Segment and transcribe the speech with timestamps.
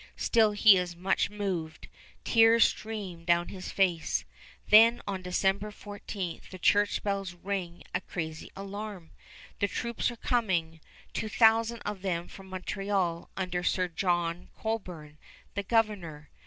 [0.17, 1.87] Still he is much moved;
[2.23, 4.25] tears stream down his face.
[4.69, 9.11] Then on December 14 the church bells ring a crazy alarm.
[9.59, 10.79] The troops are coming,
[11.13, 15.19] two thousand of them from Montreal under Sir John Colborne,
[15.53, 16.31] the governor.